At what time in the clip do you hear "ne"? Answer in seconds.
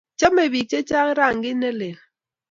1.57-1.69